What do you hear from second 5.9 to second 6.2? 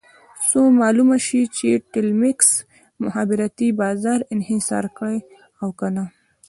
نه.